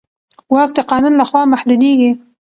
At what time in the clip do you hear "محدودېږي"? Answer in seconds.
1.53-2.11